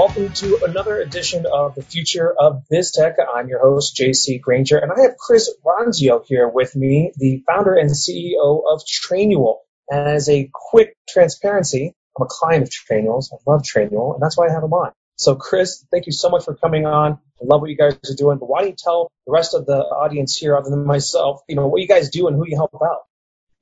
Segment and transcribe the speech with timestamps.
[0.00, 3.16] welcome to another edition of the Future of BizTech.
[3.34, 7.74] I'm your host, JC Granger, and I have Chris Ronzio here with me, the founder
[7.74, 9.58] and CEO of Trainual.
[9.90, 13.30] And as a quick transparency, I'm a client of Trainual's.
[13.30, 14.92] I love Trainual, and that's why I have him on.
[15.16, 17.12] So, Chris, thank you so much for coming on.
[17.12, 19.66] I love what you guys are doing, but why don't you tell the rest of
[19.66, 22.56] the audience here, other than myself, you know, what you guys do and who you
[22.56, 23.00] help out?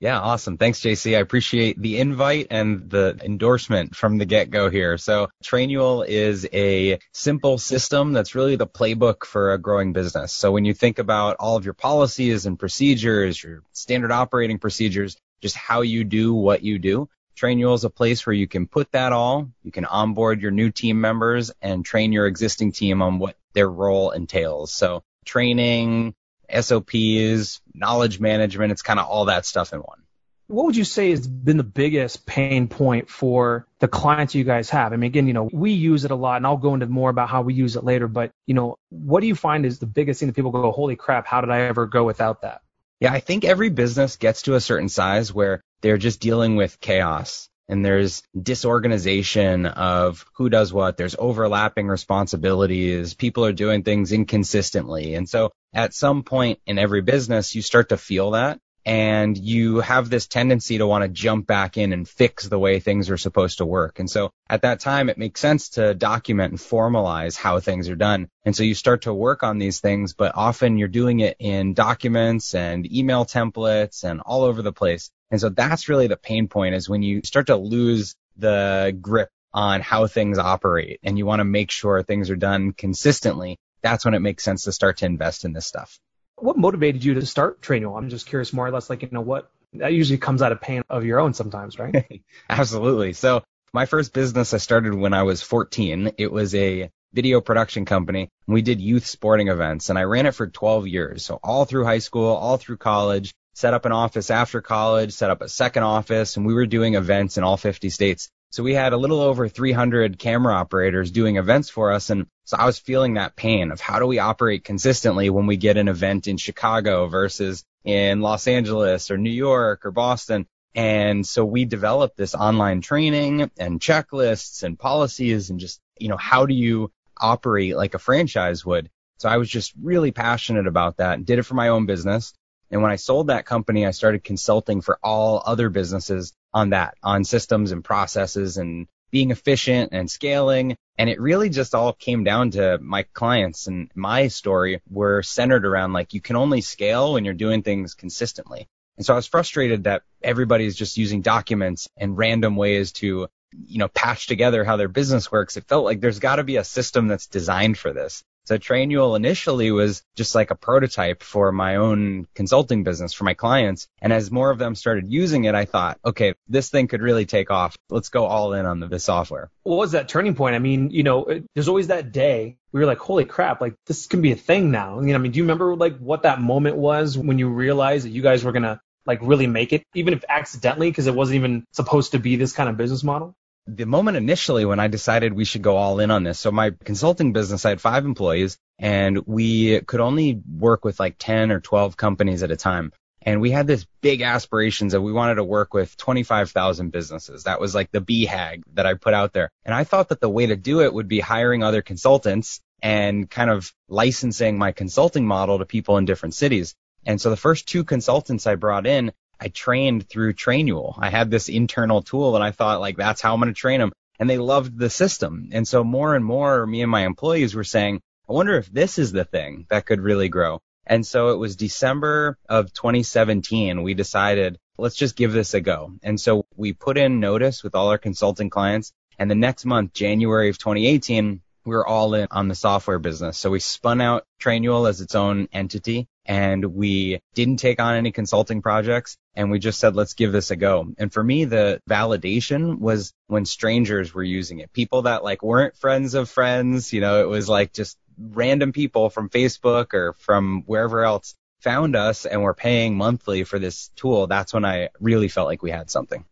[0.01, 0.59] Yeah, awesome.
[0.59, 1.17] Thanks, JC.
[1.17, 4.97] I appreciate the invite and the endorsement from the get go here.
[4.97, 10.33] So Trainual is a simple system that's really the playbook for a growing business.
[10.33, 15.17] So when you think about all of your policies and procedures, your standard operating procedures,
[15.41, 18.93] just how you do what you do, Trainual is a place where you can put
[18.93, 23.19] that all, you can onboard your new team members and train your existing team on
[23.19, 24.73] what their role entails.
[24.73, 26.15] So training,
[26.51, 28.73] SOPs, knowledge management.
[28.73, 30.03] It's kind of all that stuff in one.
[30.49, 34.71] What would you say has been the biggest pain point for the clients you guys
[34.71, 34.95] have?
[34.95, 37.11] I mean, again, you know, we use it a lot and I'll go into more
[37.11, 39.87] about how we use it later, but you know, what do you find is the
[39.87, 42.63] biggest thing that people go, holy crap, how did I ever go without that?
[42.99, 46.81] Yeah, I think every business gets to a certain size where they're just dealing with
[46.81, 50.97] chaos and there's disorganization of who does what.
[50.97, 53.13] There's overlapping responsibilities.
[53.13, 55.15] People are doing things inconsistently.
[55.15, 59.81] And so at some point in every business, you start to feel that and you
[59.81, 63.19] have this tendency to want to jump back in and fix the way things are
[63.19, 63.99] supposed to work.
[63.99, 67.97] And so at that time, it makes sense to document and formalize how things are
[67.97, 68.31] done.
[68.47, 71.75] And so you start to work on these things, but often you're doing it in
[71.75, 75.11] documents and email templates and all over the place.
[75.31, 79.29] And so that's really the pain point is when you start to lose the grip
[79.53, 83.59] on how things operate and you want to make sure things are done consistently.
[83.83, 85.99] That's when it makes sense to start to invest in this stuff.
[86.37, 87.99] What motivated you to start Trainual?
[87.99, 90.61] I'm just curious more or less like, you know, what that usually comes out of
[90.61, 92.23] pain of your own sometimes, right?
[92.51, 93.13] Absolutely.
[93.13, 96.13] So my first business I started when I was 14.
[96.17, 98.29] It was a video production company.
[98.47, 101.25] And We did youth sporting events and I ran it for 12 years.
[101.25, 105.31] So all through high school, all through college, set up an office after college, set
[105.31, 108.29] up a second office, and we were doing events in all 50 states.
[108.51, 112.09] So we had a little over 300 camera operators doing events for us.
[112.09, 115.59] And so I was feeling that pain of how do we operate consistently when we
[115.59, 120.47] get an event in Chicago versus in Los Angeles or New York or Boston.
[120.75, 126.17] And so we developed this online training and checklists and policies and just, you know,
[126.17, 128.89] how do you operate like a franchise would?
[129.19, 132.33] So I was just really passionate about that and did it for my own business.
[132.71, 136.95] And when I sold that company, I started consulting for all other businesses on that,
[137.03, 140.77] on systems and processes and being efficient and scaling.
[140.97, 145.65] And it really just all came down to my clients and my story were centered
[145.65, 148.67] around like you can only scale when you're doing things consistently.
[148.97, 153.79] And so I was frustrated that everybody's just using documents and random ways to, you
[153.79, 155.57] know, patch together how their business works.
[155.57, 158.25] It felt like there's got to be a system that's designed for this.
[158.49, 163.35] So Trainual initially was just like a prototype for my own consulting business for my
[163.35, 163.89] clients.
[164.01, 167.27] And as more of them started using it, I thought, okay, this thing could really
[167.27, 167.77] take off.
[167.91, 169.51] Let's go all in on the, the software.
[169.65, 170.55] What was that turning point?
[170.55, 174.07] I mean, you know, there's always that day we were like, holy crap, like this
[174.07, 175.01] can be a thing now.
[175.01, 178.07] You know, I mean, do you remember like what that moment was when you realized
[178.07, 181.15] that you guys were going to like really make it, even if accidentally, because it
[181.15, 183.35] wasn't even supposed to be this kind of business model?
[183.69, 186.39] The moment initially when I decided we should go all in on this.
[186.41, 191.17] So my consulting business, I had five employees and we could only work with like
[191.19, 192.93] 10 or 12 companies at a time.
[193.21, 197.45] And we had this big aspirations that we wanted to work with 25,000 businesses.
[197.45, 199.51] That was like the BHAG that I put out there.
[199.65, 203.29] And I thought that the way to do it would be hiring other consultants and
[203.29, 206.75] kind of licensing my consulting model to people in different cities.
[207.05, 210.95] And so the first two consultants I brought in, I trained through Trainual.
[210.99, 213.81] I had this internal tool and I thought like that's how I'm going to train
[213.81, 213.93] them.
[214.19, 215.51] And they loved the system.
[215.53, 218.99] And so more and more me and my employees were saying, I wonder if this
[218.99, 220.61] is the thing that could really grow.
[220.87, 223.83] And so it was December of 2017.
[223.83, 225.93] We decided let's just give this a go.
[226.03, 228.93] And so we put in notice with all our consulting clients.
[229.19, 233.37] And the next month, January of 2018, we were all in on the software business.
[233.37, 238.13] So we spun out Trainual as its own entity and we didn't take on any
[238.13, 240.93] consulting projects and we just said, let's give this a go.
[240.99, 244.71] And for me, the validation was when strangers were using it.
[244.73, 249.09] People that like weren't friends of friends, you know, it was like just random people
[249.09, 254.27] from Facebook or from wherever else found us and were paying monthly for this tool.
[254.27, 256.27] That's when I really felt like we had something.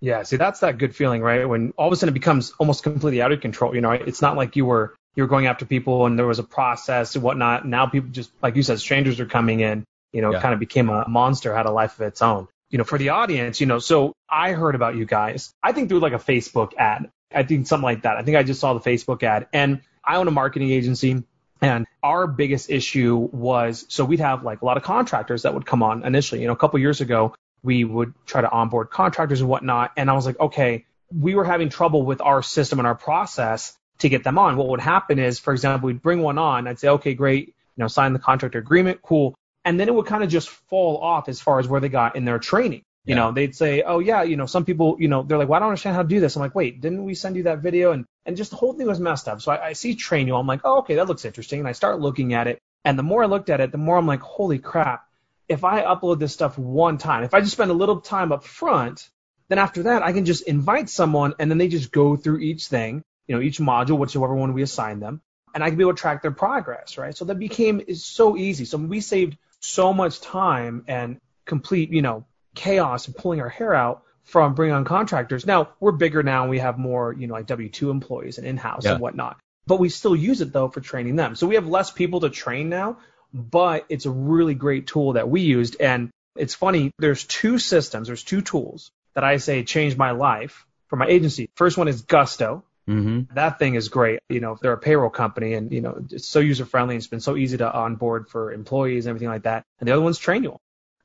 [0.00, 1.46] Yeah, see, that's that good feeling, right?
[1.46, 3.74] When all of a sudden it becomes almost completely out of control.
[3.74, 6.38] You know, it's not like you were you were going after people and there was
[6.38, 7.66] a process and whatnot.
[7.66, 10.40] Now people just, like you said, strangers are coming in, you know, yeah.
[10.40, 12.48] kind of became a monster, had a life of its own.
[12.70, 15.88] You know, for the audience, you know, so I heard about you guys, I think
[15.88, 17.10] through like a Facebook ad.
[17.32, 18.16] I think something like that.
[18.16, 19.46] I think I just saw the Facebook ad.
[19.52, 21.22] And I own a marketing agency.
[21.60, 25.64] And our biggest issue was so we'd have like a lot of contractors that would
[25.64, 26.40] come on initially.
[26.40, 29.92] You know, a couple years ago, we would try to onboard contractors and whatnot.
[29.96, 33.76] And I was like, okay, we were having trouble with our system and our process
[33.98, 34.56] to get them on.
[34.56, 36.66] What would happen is, for example, we'd bring one on.
[36.66, 39.34] I'd say, okay, great, you know, sign the contractor agreement, cool.
[39.64, 42.16] And then it would kind of just fall off as far as where they got
[42.16, 42.82] in their training.
[43.06, 45.58] You know, they'd say, oh yeah, you know, some people, you know, they're like, well,
[45.58, 46.36] I don't understand how to do this.
[46.36, 47.92] I'm like, wait, didn't we send you that video?
[47.92, 49.42] And and just the whole thing was messed up.
[49.42, 50.40] So I, I see Trainual.
[50.40, 51.58] I'm like, oh, okay, that looks interesting.
[51.58, 52.58] And I start looking at it.
[52.82, 55.04] And the more I looked at it, the more I'm like, holy crap.
[55.48, 58.44] If I upload this stuff one time, if I just spend a little time up
[58.44, 59.10] front,
[59.48, 62.68] then after that, I can just invite someone and then they just go through each
[62.68, 65.20] thing, you know, each module, whichever one we assign them,
[65.54, 67.16] and I can be able to track their progress, right?
[67.16, 68.64] So that became is so easy.
[68.64, 73.74] So we saved so much time and complete, you know, chaos and pulling our hair
[73.74, 75.46] out from bringing on contractors.
[75.46, 76.42] Now we're bigger now.
[76.42, 78.92] and We have more, you know, like W-2 employees and in-house yeah.
[78.92, 79.38] and whatnot.
[79.66, 81.36] But we still use it though for training them.
[81.36, 82.98] So we have less people to train now,
[83.32, 85.76] but it's a really great tool that we used.
[85.80, 86.90] And it's funny.
[86.98, 88.08] There's two systems.
[88.08, 91.48] There's two tools that I say changed my life for my agency.
[91.54, 92.64] First one is Gusto.
[92.88, 93.34] Mm-hmm.
[93.34, 94.20] That thing is great.
[94.28, 96.94] You know, if they're a payroll company and, you know, it's so user friendly.
[96.94, 99.64] And it's been so easy to onboard for employees and everything like that.
[99.80, 100.58] And the other one's Trainual.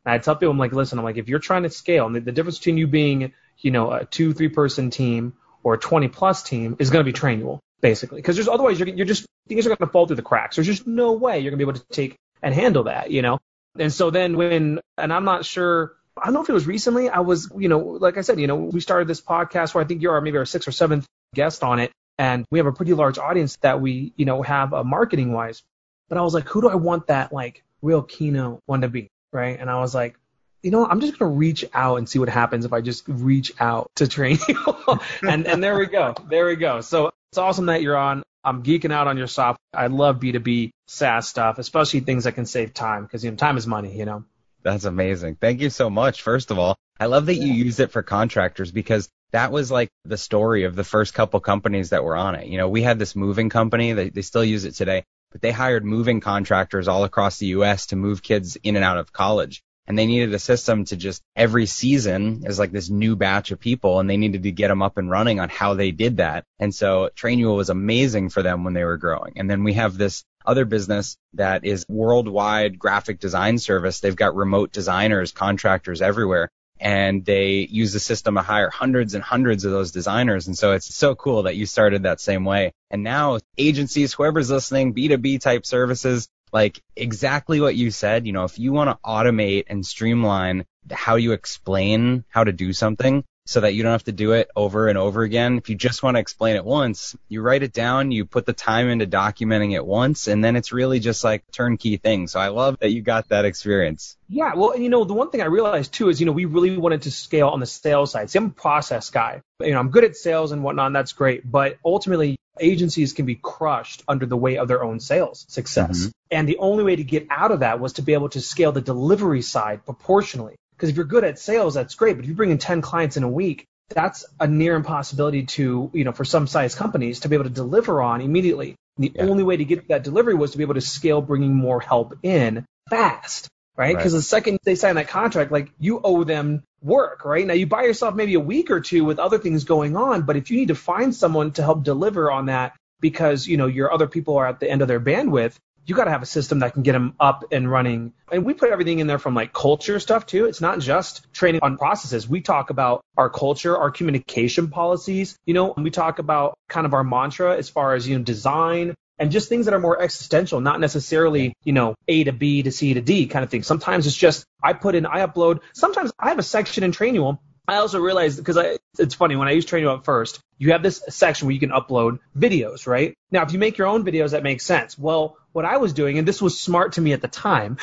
[0.06, 2.16] And I tell people, I'm like, listen, I'm like, if you're trying to scale, and
[2.16, 5.34] the, the difference between you being, you know, a two, three person team
[5.64, 8.18] or a 20 plus team is going to be Trainual, basically.
[8.18, 10.56] Because there's otherwise you're, you're just, things are going to fall through the cracks.
[10.56, 13.22] There's just no way you're going to be able to take and handle that, you
[13.22, 13.40] know?
[13.78, 17.10] And so then when, and I'm not sure, I don't know if it was recently,
[17.10, 19.88] I was, you know, like I said, you know, we started this podcast where I
[19.88, 21.06] think you're maybe our sixth or seventh
[21.36, 21.92] guest on it.
[22.18, 25.64] And we have a pretty large audience that we, you know, have uh, marketing wise.
[26.10, 29.10] But I was like, who do I want that like real keynote one to be?
[29.32, 29.60] right?
[29.60, 30.18] And I was like,
[30.62, 33.54] you know, I'm just gonna reach out and see what happens if I just reach
[33.60, 35.00] out to train you.
[35.22, 36.82] and and there we go, there we go.
[36.82, 38.24] So it's awesome that you're on.
[38.44, 39.58] I'm geeking out on your software.
[39.74, 43.58] I love B2B SaaS stuff, especially things that can save time because you know time
[43.58, 43.98] is money.
[43.98, 44.26] You know.
[44.62, 45.36] That's amazing.
[45.36, 46.22] Thank you so much.
[46.22, 49.90] First of all, I love that you use it for contractors because that was like
[50.06, 52.48] the story of the first couple companies that were on it.
[52.48, 55.52] You know, we had this moving company, they, they still use it today, but they
[55.52, 59.62] hired moving contractors all across the US to move kids in and out of college.
[59.86, 63.60] And they needed a system to just every season is like this new batch of
[63.60, 66.44] people and they needed to get them up and running on how they did that.
[66.60, 69.34] And so Trainual was amazing for them when they were growing.
[69.38, 74.00] And then we have this other business that is worldwide graphic design service.
[74.00, 76.50] They've got remote designers, contractors everywhere
[76.80, 80.48] and they use the system to hire hundreds and hundreds of those designers.
[80.48, 82.72] And so it's so cool that you started that same way.
[82.90, 88.44] And now agencies, whoever's listening, B2B type services, like exactly what you said, you know,
[88.44, 93.62] if you want to automate and streamline how you explain how to do something, so
[93.62, 95.58] that you don't have to do it over and over again.
[95.58, 98.54] If you just want to explain it once, you write it down, you put the
[98.54, 102.28] time into documenting it once, and then it's really just like turnkey thing.
[102.28, 104.16] So I love that you got that experience.
[104.28, 106.78] Yeah, well, you know, the one thing I realized too is, you know, we really
[106.78, 108.30] wanted to scale on the sales side.
[108.30, 109.42] See, I'm a process guy.
[109.60, 111.42] You know, I'm good at sales and whatnot, and that's great.
[111.50, 116.02] But ultimately, agencies can be crushed under the weight of their own sales success.
[116.02, 116.10] Mm-hmm.
[116.30, 118.72] And the only way to get out of that was to be able to scale
[118.72, 120.56] the delivery side proportionally.
[120.80, 122.16] Because if you're good at sales, that's great.
[122.16, 125.92] But if you bring in 10 clients in a week, that's a near impossibility to,
[125.94, 128.76] you know, for some size companies to be able to deliver on immediately.
[128.96, 129.24] And the yeah.
[129.24, 132.18] only way to get that delivery was to be able to scale bringing more help
[132.24, 133.94] in fast, right?
[133.94, 134.20] Because right.
[134.20, 137.46] the second they sign that contract, like you owe them work, right?
[137.46, 140.38] Now you buy yourself maybe a week or two with other things going on, but
[140.38, 143.92] if you need to find someone to help deliver on that because, you know, your
[143.92, 145.56] other people are at the end of their bandwidth,
[145.90, 148.14] you got to have a system that can get them up and running.
[148.32, 150.46] And we put everything in there from like culture stuff too.
[150.46, 152.30] It's not just training on processes.
[152.30, 155.36] We talk about our culture, our communication policies.
[155.46, 158.24] You know, and we talk about kind of our mantra as far as, you know,
[158.24, 162.64] design and just things that are more existential, not necessarily, you know, A to B
[162.64, 163.64] to C to D kind of thing.
[163.64, 165.60] Sometimes it's just I put in, I upload.
[165.74, 169.52] Sometimes I have a section in Trainual I also realized because it's funny when I
[169.52, 173.14] use Trainual at first, you have this section where you can upload videos, right?
[173.30, 174.98] Now, if you make your own videos, that makes sense.
[174.98, 177.78] Well, what I was doing, and this was smart to me at the time,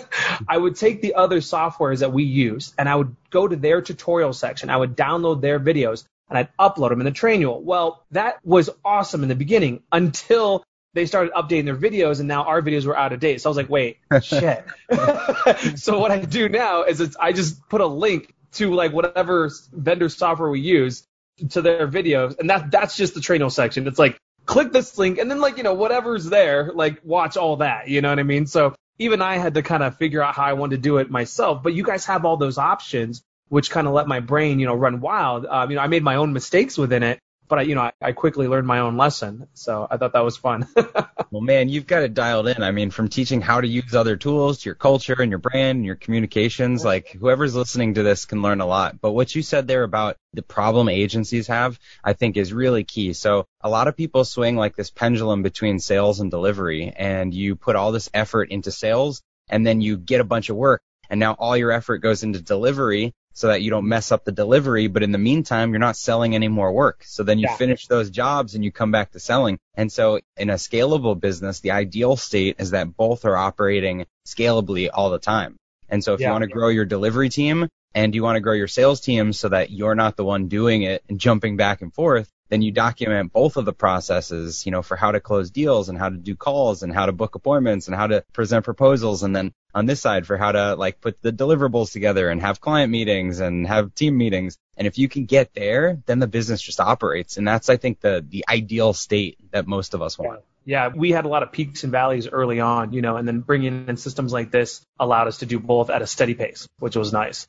[0.48, 3.82] I would take the other softwares that we use and I would go to their
[3.82, 4.70] tutorial section.
[4.70, 7.60] I would download their videos and I'd upload them in the Trainual.
[7.60, 12.44] Well, that was awesome in the beginning until they started updating their videos and now
[12.44, 13.42] our videos were out of date.
[13.42, 14.64] So I was like, wait, shit.
[15.78, 19.50] so what I do now is it's, I just put a link to like whatever
[19.72, 21.04] vendor software we use
[21.50, 23.86] to their videos, and that that's just the Trainual section.
[23.86, 27.56] It's like click this link, and then like you know whatever's there, like watch all
[27.56, 27.88] that.
[27.88, 28.46] You know what I mean?
[28.46, 31.10] So even I had to kind of figure out how I wanted to do it
[31.10, 31.62] myself.
[31.62, 34.74] But you guys have all those options, which kind of let my brain you know
[34.74, 35.46] run wild.
[35.46, 37.18] Um, you know, I made my own mistakes within it.
[37.48, 39.48] But I, you know, I, I quickly learned my own lesson.
[39.54, 40.66] So I thought that was fun.
[41.30, 42.62] well, man, you've got it dialed in.
[42.62, 45.76] I mean, from teaching how to use other tools to your culture and your brand
[45.76, 49.00] and your communications, like whoever's listening to this can learn a lot.
[49.00, 53.12] But what you said there about the problem agencies have, I think is really key.
[53.12, 57.56] So a lot of people swing like this pendulum between sales and delivery and you
[57.56, 61.18] put all this effort into sales and then you get a bunch of work and
[61.18, 64.88] now all your effort goes into delivery so that you don't mess up the delivery.
[64.88, 67.04] But in the meantime, you're not selling any more work.
[67.04, 67.54] So then you yeah.
[67.54, 69.60] finish those jobs and you come back to selling.
[69.76, 74.90] And so in a scalable business, the ideal state is that both are operating scalably
[74.92, 75.54] all the time.
[75.88, 76.26] And so if yeah.
[76.26, 79.32] you want to grow your delivery team and you want to grow your sales team
[79.32, 82.72] so that you're not the one doing it and jumping back and forth, then you
[82.72, 86.16] document both of the processes, you know, for how to close deals and how to
[86.16, 89.22] do calls and how to book appointments and how to present proposals.
[89.22, 92.60] And then on this side for how to like put the deliverables together and have
[92.60, 94.56] client meetings and have team meetings.
[94.76, 97.36] And if you can get there, then the business just operates.
[97.36, 100.40] And that's, I think, the, the ideal state that most of us want.
[100.64, 103.40] Yeah, we had a lot of peaks and valleys early on, you know, and then
[103.40, 106.94] bringing in systems like this allowed us to do both at a steady pace, which
[106.94, 107.48] was nice.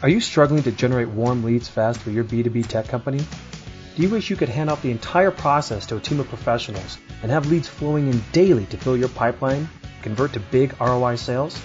[0.00, 3.18] Are you struggling to generate warm leads fast for your B2B tech company?
[3.18, 6.98] Do you wish you could hand off the entire process to a team of professionals
[7.20, 9.68] and have leads flowing in daily to fill your pipeline,
[10.02, 11.60] convert to big ROI sales?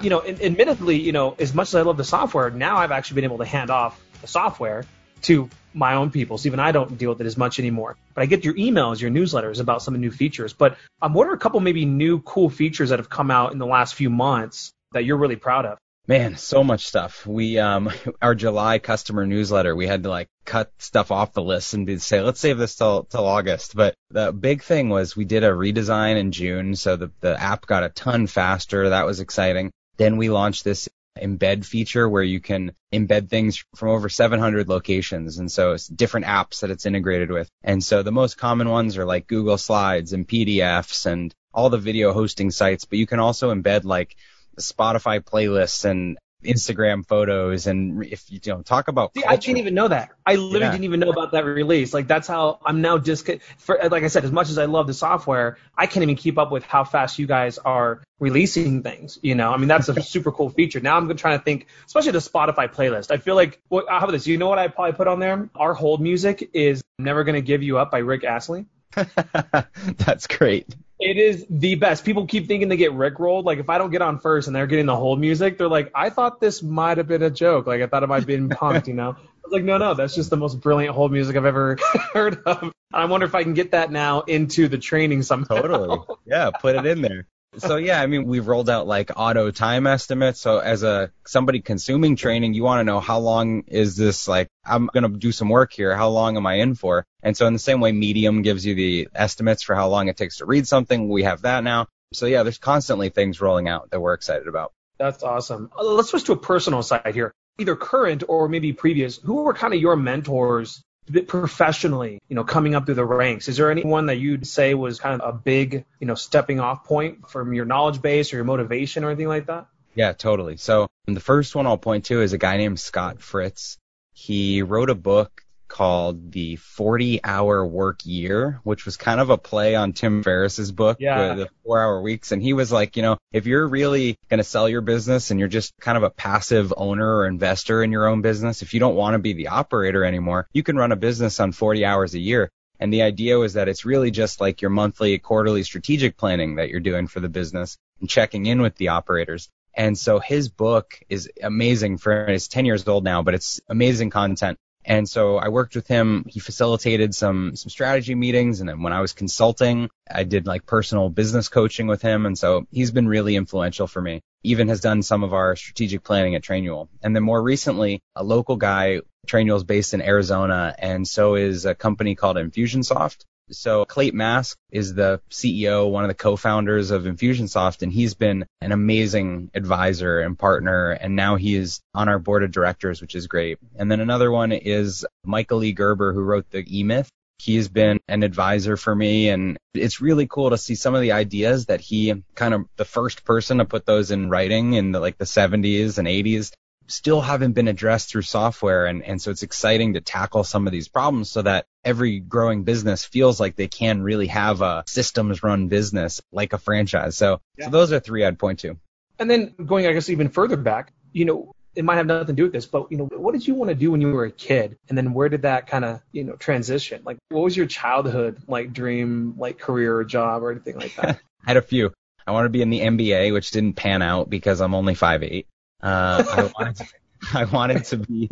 [0.00, 3.14] You know, admittedly, you know, as much as I love the software, now I've actually
[3.16, 4.84] been able to hand off the software
[5.22, 6.38] to my own people.
[6.38, 7.96] So even I don't deal with it as much anymore.
[8.14, 10.52] But I get your emails, your newsletters about some of the new features.
[10.52, 13.58] But um, what are a couple maybe new cool features that have come out in
[13.58, 15.78] the last few months that you're really proud of?
[16.06, 17.26] Man, so much stuff.
[17.26, 17.90] We um
[18.22, 22.20] our July customer newsletter, we had to like cut stuff off the list and say,
[22.20, 23.74] let's save this till till August.
[23.74, 27.66] But the big thing was we did a redesign in June, so the the app
[27.66, 28.90] got a ton faster.
[28.90, 29.72] That was exciting.
[29.96, 30.88] Then we launched this
[31.20, 35.38] embed feature where you can embed things from over 700 locations.
[35.38, 37.48] And so it's different apps that it's integrated with.
[37.62, 41.78] And so the most common ones are like Google Slides and PDFs and all the
[41.78, 44.16] video hosting sites, but you can also embed like
[44.58, 49.74] Spotify playlists and Instagram photos and if you, know talk about See, I didn't even
[49.74, 50.10] know that.
[50.26, 50.70] I literally yeah.
[50.72, 51.92] didn't even know about that release.
[51.92, 54.86] Like that's how I'm now disc for like I said as much as I love
[54.86, 59.18] the software, I can't even keep up with how fast you guys are releasing things,
[59.22, 59.52] you know.
[59.52, 60.80] I mean that's a super cool feature.
[60.80, 63.10] Now I'm trying to try to think especially the Spotify playlist.
[63.10, 64.26] I feel like well, how about this?
[64.26, 65.48] You know what I probably put on there?
[65.54, 68.66] Our hold music is Never Gonna Give You Up by Rick Astley.
[69.98, 70.74] that's great.
[71.00, 72.04] It is the best.
[72.04, 73.44] People keep thinking they get rickrolled.
[73.44, 75.90] Like if I don't get on first and they're getting the whole music, they're like,
[75.94, 77.66] I thought this might have been a joke.
[77.66, 79.10] Like I thought it might have been punked, you know?
[79.10, 81.76] I was like, no, no, that's just the most brilliant hold music I've ever
[82.14, 82.72] heard of.
[82.92, 85.60] I wonder if I can get that now into the training somehow.
[85.60, 85.98] Totally.
[86.24, 87.26] Yeah, put it in there
[87.58, 90.40] so yeah, I mean, we've rolled out like auto time estimates.
[90.40, 94.48] So as a somebody consuming training, you want to know how long is this like,
[94.64, 95.96] I'm going to do some work here.
[95.96, 97.06] How long am I in for?
[97.22, 100.16] And so in the same way, Medium gives you the estimates for how long it
[100.16, 101.08] takes to read something.
[101.08, 101.88] We have that now.
[102.12, 104.72] So yeah, there's constantly things rolling out that we're excited about.
[104.98, 105.70] That's awesome.
[105.82, 109.18] Let's switch to a personal side here, either current or maybe previous.
[109.18, 110.82] Who were kind of your mentors
[111.26, 113.48] professionally, you know, coming up through the ranks?
[113.48, 116.84] Is there anyone that you'd say was kind of a big, you know, stepping off
[116.84, 119.66] point from your knowledge base or your motivation or anything like that?
[119.94, 120.56] Yeah, totally.
[120.56, 123.78] So the first one I'll point to is a guy named Scott Fritz.
[124.12, 125.43] He wrote a book
[125.74, 130.70] called the 40 hour work year, which was kind of a play on Tim Ferriss's
[130.70, 131.34] book, yeah.
[131.34, 132.30] the, four hour weeks.
[132.30, 135.40] And he was like, you know, if you're really going to sell your business and
[135.40, 138.78] you're just kind of a passive owner or investor in your own business, if you
[138.78, 142.14] don't want to be the operator anymore, you can run a business on 40 hours
[142.14, 142.52] a year.
[142.78, 146.68] And the idea was that it's really just like your monthly, quarterly strategic planning that
[146.68, 149.48] you're doing for the business and checking in with the operators.
[149.76, 154.10] And so his book is amazing for it's 10 years old now, but it's amazing
[154.10, 156.26] content and so I worked with him.
[156.28, 160.66] He facilitated some some strategy meetings, and then when I was consulting, I did like
[160.66, 162.26] personal business coaching with him.
[162.26, 164.20] And so he's been really influential for me.
[164.42, 166.88] Even has done some of our strategic planning at Trainual.
[167.02, 171.64] And then more recently, a local guy, Trainual is based in Arizona, and so is
[171.64, 173.24] a company called Infusionsoft.
[173.50, 178.46] So Clate Mask is the CEO, one of the co-founders of Infusionsoft, and he's been
[178.60, 180.90] an amazing advisor and partner.
[180.90, 183.58] And now he is on our board of directors, which is great.
[183.76, 185.72] And then another one is Michael E.
[185.72, 187.08] Gerber, who wrote the E-Myth.
[187.38, 191.12] He's been an advisor for me and it's really cool to see some of the
[191.12, 195.00] ideas that he kind of the first person to put those in writing in the
[195.00, 196.52] like the 70s and 80s
[196.86, 198.86] still haven't been addressed through software.
[198.86, 202.64] And, and so it's exciting to tackle some of these problems so that every growing
[202.64, 207.16] business feels like they can really have a systems run business like a franchise.
[207.16, 207.66] So, yeah.
[207.66, 208.76] so those are three I'd point to.
[209.18, 212.32] And then going, I guess, even further back, you know, it might have nothing to
[212.32, 214.24] do with this, but you know, what did you want to do when you were
[214.24, 214.78] a kid?
[214.88, 217.02] And then where did that kind of, you know, transition?
[217.04, 221.20] Like what was your childhood like dream, like career or job or anything like that?
[221.46, 221.92] I had a few.
[222.26, 225.22] I wanted to be in the NBA, which didn't pan out because I'm only five
[225.22, 225.46] eight.
[225.84, 226.86] Uh, I wanted to,
[227.34, 228.28] I wanted to be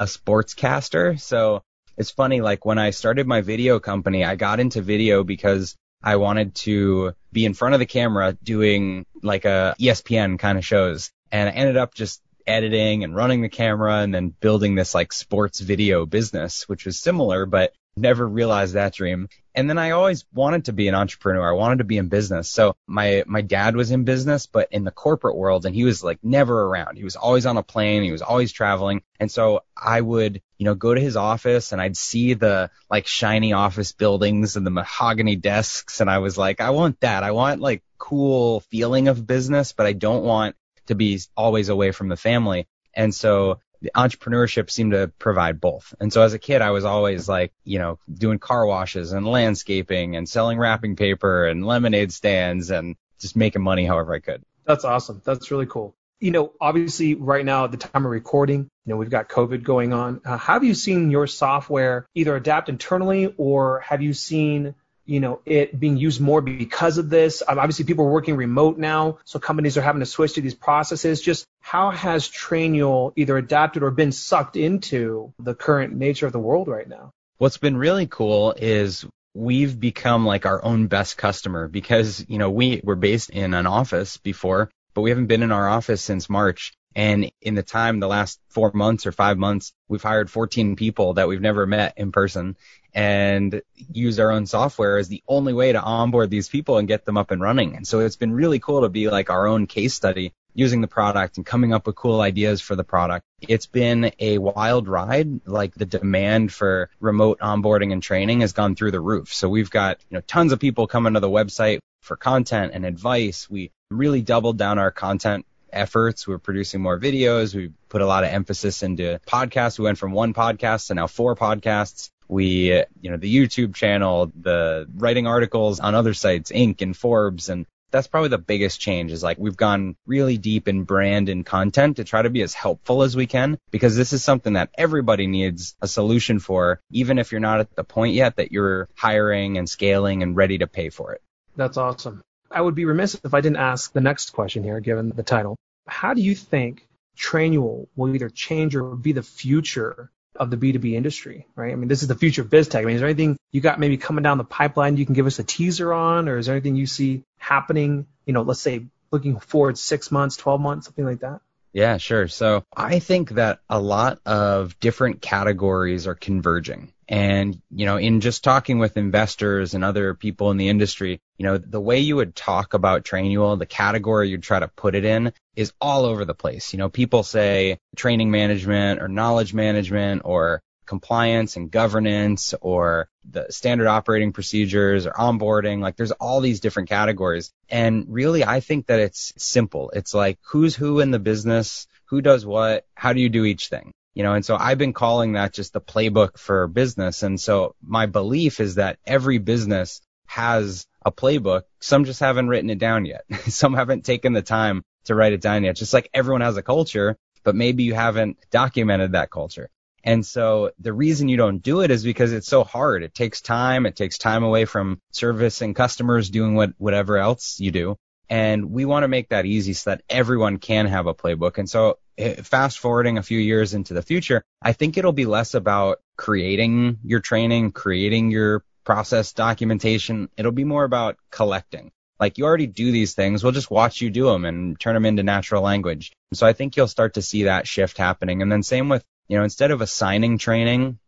[0.00, 1.18] a sportscaster.
[1.20, 1.62] So
[1.96, 6.16] it's funny, like when I started my video company, I got into video because I
[6.16, 11.10] wanted to be in front of the camera doing like a ESPN kind of shows.
[11.32, 15.12] And I ended up just editing and running the camera and then building this like
[15.12, 19.28] sports video business, which was similar, but never realized that dream.
[19.54, 21.48] And then I always wanted to be an entrepreneur.
[21.48, 22.50] I wanted to be in business.
[22.50, 26.04] So my, my dad was in business, but in the corporate world and he was
[26.04, 26.96] like never around.
[26.96, 28.02] He was always on a plane.
[28.02, 29.02] He was always traveling.
[29.18, 33.06] And so I would, you know, go to his office and I'd see the like
[33.06, 36.00] shiny office buildings and the mahogany desks.
[36.00, 37.22] And I was like, I want that.
[37.22, 40.54] I want like cool feeling of business, but I don't want
[40.88, 42.68] to be always away from the family.
[42.92, 43.60] And so
[43.94, 45.94] entrepreneurship seemed to provide both.
[46.00, 49.26] And so as a kid, I was always like, you know, doing car washes and
[49.26, 54.42] landscaping and selling wrapping paper and lemonade stands and just making money however I could.
[54.64, 55.22] That's awesome.
[55.24, 55.94] That's really cool.
[56.18, 59.62] You know, obviously right now at the time of recording, you know, we've got COVID
[59.62, 60.22] going on.
[60.24, 64.74] Uh, have you seen your software either adapt internally or have you seen
[65.06, 67.42] you know, it being used more because of this.
[67.46, 70.54] Um, obviously, people are working remote now, so companies are having to switch to these
[70.54, 71.20] processes.
[71.20, 76.38] Just how has Trainual either adapted or been sucked into the current nature of the
[76.38, 77.12] world right now?
[77.38, 82.50] What's been really cool is we've become like our own best customer because, you know,
[82.50, 86.30] we were based in an office before, but we haven't been in our office since
[86.30, 86.72] March.
[86.96, 91.12] And in the time, the last four months or five months, we've hired 14 people
[91.14, 92.56] that we've never met in person
[92.94, 93.60] and
[93.92, 97.18] use our own software as the only way to onboard these people and get them
[97.18, 97.76] up and running.
[97.76, 100.88] And so it's been really cool to be like our own case study using the
[100.88, 103.26] product and coming up with cool ideas for the product.
[103.42, 105.46] It's been a wild ride.
[105.46, 109.34] Like the demand for remote onboarding and training has gone through the roof.
[109.34, 112.86] So we've got, you know, tons of people coming to the website for content and
[112.86, 113.50] advice.
[113.50, 116.26] We really doubled down our content efforts.
[116.26, 117.54] We're producing more videos.
[117.54, 119.78] We put a lot of emphasis into podcasts.
[119.78, 122.10] We went from one podcast to now four podcasts.
[122.28, 126.82] We, you know, the YouTube channel, the writing articles on other sites, Inc.
[126.82, 130.84] and Forbes, and that's probably the biggest change is like we've gone really deep in
[130.84, 134.24] brand and content to try to be as helpful as we can because this is
[134.24, 138.36] something that everybody needs a solution for, even if you're not at the point yet
[138.36, 141.22] that you're hiring and scaling and ready to pay for it.
[141.54, 142.22] That's awesome.
[142.56, 145.56] I would be remiss if I didn't ask the next question here, given the title.
[145.86, 150.94] How do you think Trainual will either change or be the future of the B2B
[150.94, 151.70] industry, right?
[151.70, 152.80] I mean, this is the future of biz tech.
[152.82, 155.26] I mean, is there anything you got maybe coming down the pipeline you can give
[155.26, 158.86] us a teaser on, or is there anything you see happening, you know, let's say
[159.10, 161.42] looking forward six months, 12 months, something like that?
[161.76, 162.26] Yeah, sure.
[162.26, 166.94] So I think that a lot of different categories are converging.
[167.06, 171.44] And, you know, in just talking with investors and other people in the industry, you
[171.44, 175.04] know, the way you would talk about Trainual, the category you'd try to put it
[175.04, 176.72] in is all over the place.
[176.72, 183.46] You know, people say training management or knowledge management or compliance and governance or the
[183.50, 185.80] standard operating procedures or onboarding.
[185.80, 187.52] Like there's all these different categories.
[187.68, 189.90] And really, I think that it's simple.
[189.90, 193.68] It's like who's who in the business, who does what, how do you do each
[193.68, 193.92] thing?
[194.16, 197.22] you know, and so I've been calling that just the playbook for business.
[197.22, 201.64] And so my belief is that every business has a playbook.
[201.80, 203.24] Some just haven't written it down yet.
[203.48, 205.76] Some haven't taken the time to write it down yet.
[205.76, 209.68] Just like everyone has a culture, but maybe you haven't documented that culture.
[210.06, 213.02] And so the reason you don't do it is because it's so hard.
[213.02, 213.86] It takes time.
[213.86, 217.96] It takes time away from service and customers doing what, whatever else you do.
[218.30, 221.58] And we want to make that easy so that everyone can have a playbook.
[221.58, 225.26] And so eh, fast forwarding a few years into the future, I think it'll be
[225.26, 230.28] less about creating your training, creating your process documentation.
[230.36, 231.90] It'll be more about collecting.
[232.18, 233.42] Like you already do these things.
[233.42, 236.12] We'll just watch you do them and turn them into natural language.
[236.32, 238.42] So I think you'll start to see that shift happening.
[238.42, 240.98] And then same with, you know, instead of assigning training,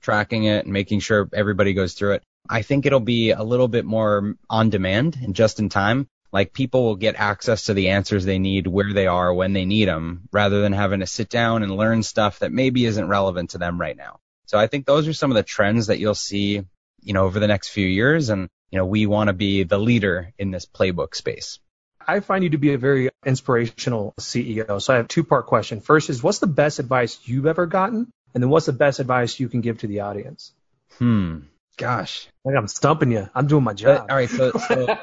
[0.00, 3.68] tracking it and making sure everybody goes through it, I think it'll be a little
[3.68, 6.08] bit more on demand and just in time.
[6.32, 9.64] Like people will get access to the answers they need where they are when they
[9.64, 13.50] need them rather than having to sit down and learn stuff that maybe isn't relevant
[13.50, 14.18] to them right now.
[14.46, 16.62] So I think those are some of the trends that you'll see,
[17.02, 18.28] you know, over the next few years.
[18.28, 21.60] And, you know, we want to be the leader in this playbook space.
[22.06, 24.82] I find you to be a very inspirational CEO.
[24.82, 25.80] So I have two part question.
[25.80, 28.10] First is what's the best advice you've ever gotten?
[28.34, 30.52] And then what's the best advice you can give to the audience?
[30.98, 31.38] Hmm.
[31.78, 32.28] Gosh.
[32.44, 33.30] Like I'm stumping you.
[33.34, 34.08] I'm doing my job.
[34.10, 34.28] all right.
[34.28, 34.98] So, so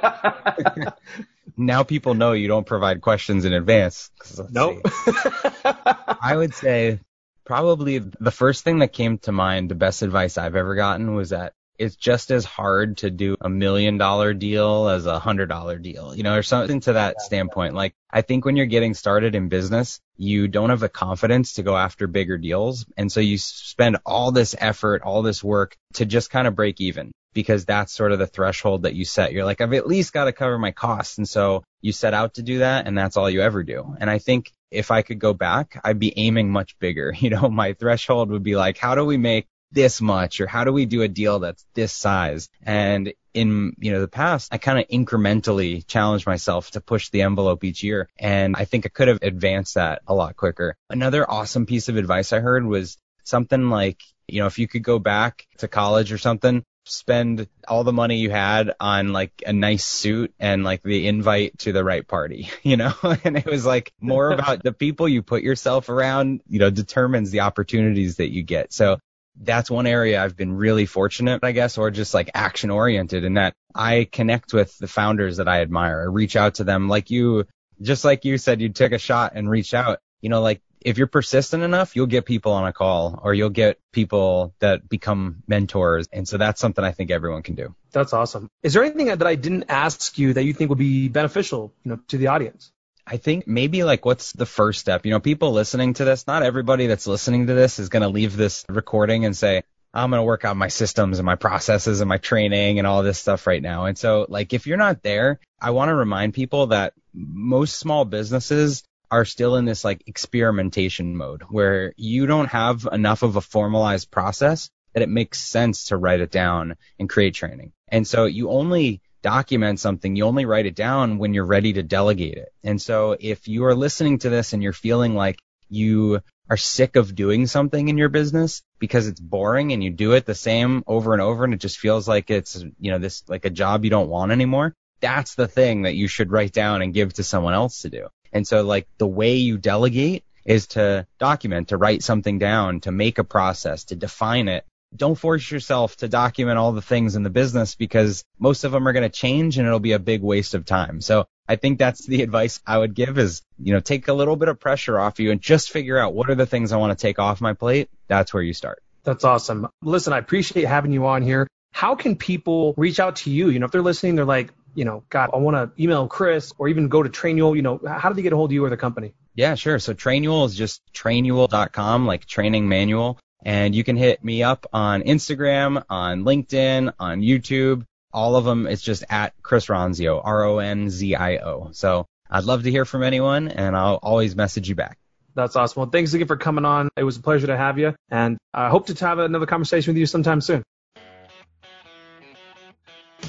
[1.57, 4.11] now people know you don't provide questions in advance.
[4.51, 4.81] Nope.
[5.65, 6.99] I would say
[7.43, 11.31] probably the first thing that came to mind, the best advice I've ever gotten was
[11.31, 15.77] that it's just as hard to do a million dollar deal as a hundred dollar
[15.77, 17.73] deal, you know, or something to that standpoint.
[17.73, 21.63] Like, I think when you're getting started in business, you don't have the confidence to
[21.63, 22.85] go after bigger deals.
[22.97, 26.79] And so you spend all this effort, all this work to just kind of break
[26.79, 29.33] even because that's sort of the threshold that you set.
[29.33, 31.17] You're like, I've at least got to cover my costs.
[31.17, 33.95] And so you set out to do that and that's all you ever do.
[33.99, 37.13] And I think if I could go back, I'd be aiming much bigger.
[37.23, 40.63] You know, my threshold would be like, how do we make this much or how
[40.63, 42.49] do we do a deal that's this size?
[42.61, 47.23] And in, you know, the past, I kind of incrementally challenged myself to push the
[47.23, 48.09] envelope each year.
[48.17, 50.75] And I think I could have advanced that a lot quicker.
[50.89, 54.83] Another awesome piece of advice I heard was something like, you know, if you could
[54.83, 59.53] go back to college or something, spend all the money you had on like a
[59.53, 62.93] nice suit and like the invite to the right party, you know?
[63.23, 67.31] and it was like more about the people you put yourself around, you know, determines
[67.31, 68.73] the opportunities that you get.
[68.73, 68.97] So
[69.35, 73.35] that's one area I've been really fortunate, I guess, or just like action oriented in
[73.35, 76.01] that I connect with the founders that I admire.
[76.01, 77.45] I reach out to them like you,
[77.81, 79.99] just like you said, you took a shot and reach out.
[80.21, 83.49] You know, like if you're persistent enough, you'll get people on a call or you'll
[83.49, 86.07] get people that become mentors.
[86.11, 87.75] And so that's something I think everyone can do.
[87.91, 88.49] That's awesome.
[88.61, 91.91] Is there anything that I didn't ask you that you think would be beneficial, you
[91.91, 92.71] know, to the audience?
[93.05, 95.05] I think maybe like what's the first step?
[95.05, 98.09] You know, people listening to this, not everybody that's listening to this is going to
[98.09, 99.63] leave this recording and say,
[99.93, 103.03] I'm going to work on my systems and my processes and my training and all
[103.03, 103.85] this stuff right now.
[103.85, 108.03] And so like if you're not there, I want to remind people that most small
[108.03, 113.41] businesses are still in this like experimentation mode where you don't have enough of a
[113.41, 117.73] formalized process that it makes sense to write it down and create training.
[117.87, 121.81] And so you only document something, you only write it down when you're ready to
[121.81, 122.53] delegate it.
[122.63, 126.95] And so if you are listening to this and you're feeling like you are sick
[126.97, 130.83] of doing something in your business because it's boring and you do it the same
[130.85, 133.83] over and over and it just feels like it's, you know, this like a job
[133.83, 137.23] you don't want anymore, that's the thing that you should write down and give to
[137.23, 138.07] someone else to do.
[138.31, 142.91] And so like the way you delegate is to document, to write something down, to
[142.91, 147.23] make a process, to define it don't force yourself to document all the things in
[147.23, 150.21] the business because most of them are going to change and it'll be a big
[150.21, 151.01] waste of time.
[151.01, 154.35] So I think that's the advice I would give is, you know, take a little
[154.35, 156.97] bit of pressure off you and just figure out what are the things I want
[156.97, 157.89] to take off my plate.
[158.07, 158.83] That's where you start.
[159.03, 159.67] That's awesome.
[159.81, 161.47] Listen, I appreciate having you on here.
[161.71, 163.49] How can people reach out to you?
[163.49, 166.53] You know, if they're listening, they're like, you know, God, I want to email Chris
[166.57, 167.55] or even go to Trainual.
[167.55, 169.13] You know, how do they get a hold of you or the company?
[169.35, 169.79] Yeah, sure.
[169.79, 173.19] So Trainual is just trainual.com, like training manual.
[173.45, 177.85] And you can hit me up on Instagram, on LinkedIn, on YouTube.
[178.11, 181.69] All of them, it's just at Chris Ronzio, R-O-N-Z-I-O.
[181.71, 184.97] So I'd love to hear from anyone and I'll always message you back.
[185.35, 185.81] That's awesome.
[185.81, 186.89] Well, thanks again for coming on.
[186.95, 189.99] It was a pleasure to have you and I hope to have another conversation with
[189.99, 190.63] you sometime soon.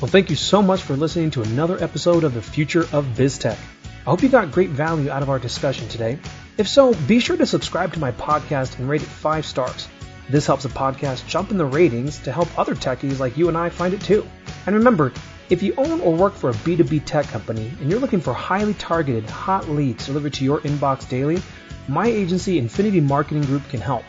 [0.00, 3.56] Well, thank you so much for listening to another episode of the Future of BizTech.
[4.06, 6.18] I hope you got great value out of our discussion today.
[6.58, 9.88] If so, be sure to subscribe to my podcast and rate it five stars.
[10.28, 13.56] This helps the podcast jump in the ratings to help other techies like you and
[13.56, 14.28] I find it too.
[14.66, 15.10] And remember,
[15.48, 18.74] if you own or work for a B2B tech company and you're looking for highly
[18.74, 21.40] targeted, hot leads delivered to your inbox daily,
[21.88, 24.04] my agency Infinity Marketing Group can help.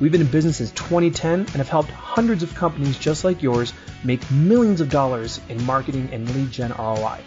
[0.00, 3.72] We've been in business since 2010 and have helped hundreds of companies just like yours
[4.02, 7.20] make millions of dollars in marketing and lead gen ROI.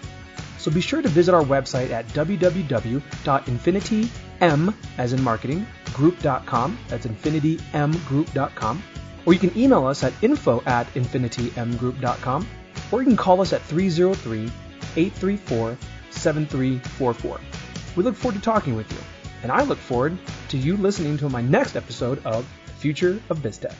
[0.62, 6.78] So be sure to visit our website at www.infinitym, as in marketing, group.com.
[6.88, 8.84] That's infinitymgroup.com.
[9.26, 12.48] Or you can email us at info at infinitymgroup.com.
[12.92, 14.52] Or you can call us at 303
[14.98, 15.78] 834
[16.12, 17.40] 7344.
[17.96, 19.00] We look forward to talking with you.
[19.42, 20.16] And I look forward
[20.50, 22.46] to you listening to my next episode of
[22.78, 23.74] Future of BizTech.